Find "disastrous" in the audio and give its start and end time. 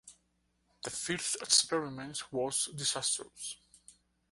2.75-3.57